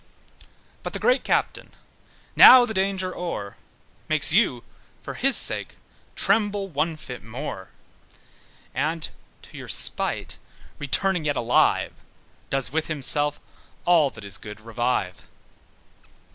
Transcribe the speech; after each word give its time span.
But 0.81 0.93
the 0.93 0.97
great 0.99 1.23
captain, 1.23 1.73
now 2.35 2.65
the 2.65 2.73
danger's 2.73 3.13
o'er, 3.15 3.55
Makes 4.09 4.33
you 4.33 4.63
for 5.03 5.13
his 5.13 5.37
sake 5.37 5.77
tremble 6.15 6.67
one 6.67 6.95
fit 6.95 7.23
more; 7.23 7.69
And, 8.73 9.07
to 9.43 9.59
your 9.59 9.67
spite, 9.69 10.39
returning 10.79 11.25
yet 11.25 11.37
alive 11.37 11.93
Does 12.49 12.71
with 12.73 12.87
himself 12.87 13.39
all 13.85 14.09
that 14.09 14.23
is 14.25 14.39
good 14.39 14.59
revive. 14.61 15.21